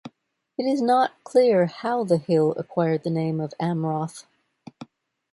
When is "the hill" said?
2.05-2.53